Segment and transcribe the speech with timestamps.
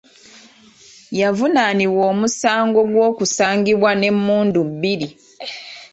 [1.19, 5.07] Yavunaanibwa omusango gw’okusangibwa n’emmundu bbiri.